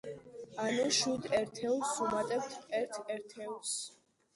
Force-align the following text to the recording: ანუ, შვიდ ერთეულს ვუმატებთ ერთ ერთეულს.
ანუ, 0.63 0.87
შვიდ 1.01 1.29
ერთეულს 1.41 1.95
ვუმატებთ 2.01 2.59
ერთ 2.83 3.03
ერთეულს. 3.19 3.81